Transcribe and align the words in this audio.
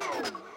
Oh! 0.00 0.53